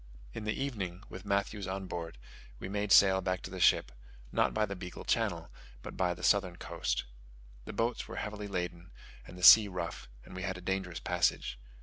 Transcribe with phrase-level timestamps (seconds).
[0.33, 2.17] In the evening, with Matthews on board,
[2.57, 3.91] we made sail back to the ship,
[4.31, 5.51] not by the Beagle Channel,
[5.83, 7.03] but by the southern coast.
[7.65, 8.89] The boats were heavily laden
[9.27, 11.59] and the sea rough, and we had a dangerous passage.